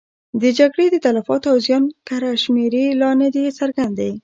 د 0.41 0.43
جګړې 0.59 0.87
د 0.91 0.95
تلفاتو 1.05 1.47
او 1.53 1.57
زیان 1.65 1.83
کره 2.07 2.31
شمېرې 2.43 2.85
لا 3.01 3.11
نه 3.21 3.27
دي 3.35 3.43
څرګندې. 3.59 4.11